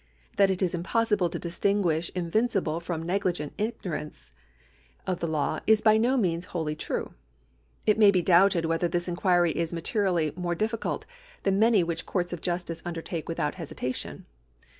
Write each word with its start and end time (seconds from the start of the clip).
That 0.37 0.49
it 0.49 0.63
is 0.63 0.73
impossible 0.73 1.29
to 1.29 1.37
distinguish 1.37 2.09
invincible 2.15 2.79
from 2.79 3.03
negligent 3.03 3.53
ignorance 3.59 4.31
of 5.05 5.19
the 5.19 5.27
law 5.27 5.59
is 5.67 5.83
by 5.83 5.99
no 5.99 6.17
means 6.17 6.45
wholly 6.45 6.75
true. 6.75 7.13
It 7.85 7.99
may 7.99 8.09
be 8.09 8.23
doubted 8.23 8.65
whether 8.65 8.87
this 8.87 9.07
inquiry 9.07 9.51
is 9.51 9.71
materially 9.71 10.33
more 10.35 10.55
difficult 10.55 11.05
than 11.43 11.59
many 11.59 11.83
which 11.83 12.07
courts 12.07 12.33
of 12.33 12.41
justice 12.41 12.81
undertake 12.83 13.29
without 13.29 13.53
hesitation. 13.61 14.25